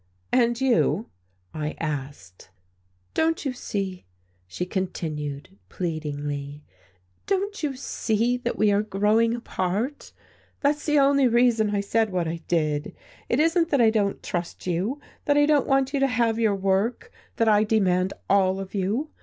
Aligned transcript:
"And 0.31 0.59
you?" 0.59 1.11
I 1.53 1.75
asked. 1.79 2.49
"Don't 3.13 3.45
you 3.45 3.53
see," 3.53 4.07
she 4.47 4.65
continued 4.65 5.59
pleadingly, 5.69 6.63
"don't 7.27 7.61
you 7.61 7.75
see 7.75 8.35
that 8.37 8.57
we 8.57 8.71
are 8.71 8.81
growing 8.81 9.35
apart? 9.35 10.11
That's 10.61 10.87
the 10.87 10.97
only 10.97 11.27
reason 11.27 11.69
I 11.69 11.81
said 11.81 12.09
what 12.11 12.27
I 12.27 12.37
did. 12.47 12.95
It 13.29 13.39
isn't 13.39 13.69
that 13.69 13.79
I 13.79 13.91
don't 13.91 14.23
trust 14.23 14.65
you, 14.65 14.99
that 15.25 15.37
I 15.37 15.45
don't 15.45 15.67
want 15.67 15.93
you 15.93 15.99
to 15.99 16.07
have 16.07 16.39
your 16.39 16.55
work, 16.55 17.11
that 17.35 17.47
I 17.47 17.63
demand 17.63 18.11
all 18.27 18.59
of 18.59 18.73
you. 18.73 19.11